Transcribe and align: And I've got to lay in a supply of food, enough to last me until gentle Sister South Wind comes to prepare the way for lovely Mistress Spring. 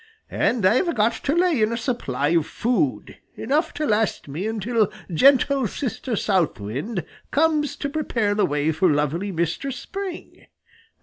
And 0.31 0.65
I've 0.65 0.95
got 0.95 1.13
to 1.25 1.35
lay 1.35 1.61
in 1.61 1.71
a 1.71 1.77
supply 1.77 2.29
of 2.29 2.47
food, 2.47 3.19
enough 3.35 3.71
to 3.75 3.85
last 3.85 4.27
me 4.27 4.47
until 4.47 4.91
gentle 5.13 5.67
Sister 5.67 6.15
South 6.15 6.59
Wind 6.59 7.05
comes 7.29 7.75
to 7.75 7.87
prepare 7.87 8.33
the 8.33 8.47
way 8.47 8.71
for 8.71 8.89
lovely 8.89 9.31
Mistress 9.31 9.77
Spring. 9.77 10.47